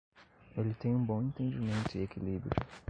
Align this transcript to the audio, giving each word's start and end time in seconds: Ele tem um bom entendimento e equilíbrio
Ele 0.57 0.73
tem 0.73 0.95
um 0.95 1.05
bom 1.05 1.21
entendimento 1.21 1.95
e 1.95 2.01
equilíbrio 2.01 2.49